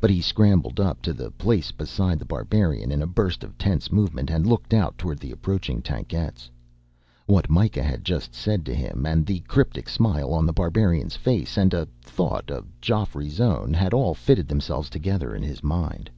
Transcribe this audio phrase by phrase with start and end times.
[0.00, 3.92] But he scrambled up to a place beside The Barbarian in a burst of tense
[3.92, 6.50] movement, and looked out toward the approaching tankettes.
[7.26, 11.56] What Myka had just said to him, and the cryptic smile on The Barbarian's face,
[11.56, 16.10] and a thought of Geoffrey's own, had all fitted themselves together in his mind.